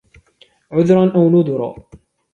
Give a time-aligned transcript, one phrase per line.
[0.71, 1.75] عذرا أو نذرا